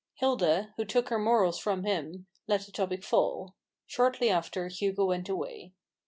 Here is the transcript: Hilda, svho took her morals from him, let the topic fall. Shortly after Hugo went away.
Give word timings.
Hilda, 0.15 0.73
svho 0.79 0.87
took 0.89 1.09
her 1.09 1.19
morals 1.19 1.59
from 1.59 1.83
him, 1.83 2.25
let 2.47 2.61
the 2.61 2.71
topic 2.71 3.03
fall. 3.03 3.53
Shortly 3.85 4.31
after 4.31 4.67
Hugo 4.67 5.05
went 5.05 5.29
away. 5.29 5.73